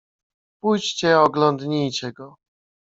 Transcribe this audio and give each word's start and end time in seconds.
"Pójdźcie 0.63 1.19
oglądnijcie 1.19 2.13
go." 2.13 2.35